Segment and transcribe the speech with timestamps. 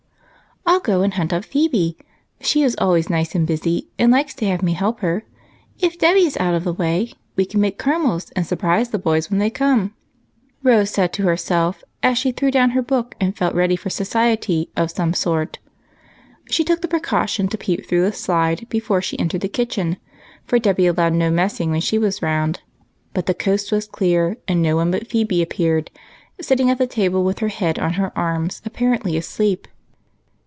[0.63, 1.97] "I'll go and hunt up Phebe,
[2.39, 5.23] she is always nice and busy, and likes to have me help her.
[5.79, 9.29] If Dolly is Out of the way we can make caramels and surprise the boys
[9.29, 9.93] when they come,"
[10.63, 14.69] Rose said to herself, as she threw down her book and felt ready for society
[14.77, 15.57] of some sort.
[16.47, 16.55] 254 EIGHT COUSINS.
[16.55, 19.97] She took the precaution to peep through the slide before she entered the kitchen,
[20.45, 22.61] for Dolly allowed no messing when she was round.
[23.13, 25.89] But the coast was clear, and no one but Phebe appeared,
[26.39, 29.67] sitting at the table with her head on her arms apparently asleep.